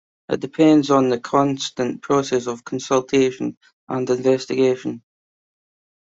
It 0.29 0.39
depends 0.39 0.89
on 0.89 1.11
a 1.11 1.19
constant 1.19 2.01
process 2.01 2.47
of 2.47 2.63
consultation 2.65 3.55
and 3.87 4.09
investigation. 4.09 5.03